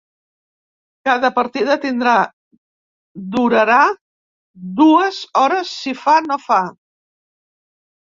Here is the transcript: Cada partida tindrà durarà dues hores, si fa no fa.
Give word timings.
Cada 1.07 1.29
partida 1.33 1.75
tindrà 1.83 2.13
durarà 3.35 3.75
dues 4.79 5.19
hores, 5.43 5.75
si 5.83 5.95
fa 6.07 6.17
no 6.31 6.39
fa. 6.47 6.59